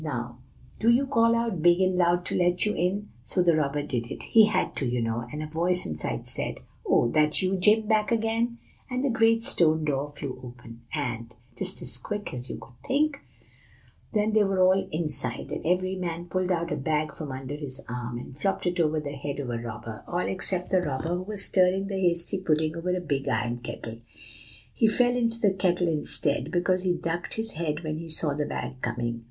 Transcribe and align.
'Now 0.03 0.39
do 0.79 0.89
you 0.89 1.05
call 1.05 1.35
out 1.35 1.61
big 1.61 1.79
and 1.79 1.95
loud 1.95 2.25
to 2.25 2.35
let 2.35 2.65
you 2.65 2.73
in.' 2.73 3.09
So 3.23 3.43
the 3.43 3.53
robber 3.55 3.83
did 3.83 4.07
it; 4.09 4.23
he 4.23 4.47
had 4.47 4.75
to, 4.77 4.87
you 4.87 4.99
know; 4.99 5.27
and 5.31 5.43
a 5.43 5.47
voice 5.47 5.85
inside 5.85 6.25
said, 6.25 6.61
'Oh! 6.87 7.09
that 7.09 7.43
you, 7.43 7.55
Jim, 7.57 7.85
back 7.87 8.11
again?' 8.11 8.57
and 8.89 9.03
the 9.05 9.11
great 9.11 9.43
stone 9.43 9.85
door 9.85 10.07
flew 10.07 10.39
open; 10.43 10.81
and, 10.91 11.31
just 11.55 11.83
as 11.83 11.99
quick 11.99 12.33
as 12.33 12.49
you 12.49 12.57
could 12.57 12.79
think, 12.83 13.19
there 14.13 14.31
they 14.31 14.43
were 14.43 14.59
all 14.63 14.89
inside; 14.91 15.51
and 15.51 15.63
every 15.67 15.95
man 15.95 16.25
pulled 16.25 16.51
out 16.51 16.73
a 16.73 16.77
bag 16.77 17.13
from 17.13 17.31
under 17.31 17.53
his 17.53 17.85
arms, 17.87 18.21
and 18.23 18.35
flopped 18.35 18.65
it 18.65 18.79
over 18.79 18.99
the 18.99 19.11
head 19.11 19.39
of 19.39 19.51
a 19.51 19.59
robber, 19.61 20.03
all 20.07 20.27
except 20.27 20.71
the 20.71 20.81
robber 20.81 21.15
who 21.15 21.21
was 21.21 21.45
stirring 21.45 21.85
the 21.85 21.99
hasty 21.99 22.39
pudding 22.39 22.75
over 22.75 22.89
a 22.95 22.99
big 23.01 23.27
iron 23.29 23.59
kettle, 23.59 23.99
he 24.73 24.87
fell 24.87 25.15
into 25.15 25.39
the 25.39 25.53
kettle 25.53 25.87
instead, 25.87 26.49
because 26.49 26.81
he 26.81 26.93
ducked 26.95 27.35
his 27.35 27.51
head 27.51 27.83
when 27.83 27.99
he 27.99 28.07
saw 28.07 28.33
the 28.33 28.47
bag 28.47 28.81
coming. 28.81 29.19